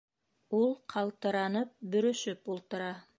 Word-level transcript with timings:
Ул, 0.59 0.71
ҡалтыранып, 0.93 1.75
бөрөшөп 1.97 2.53
ултыра. 2.55 2.93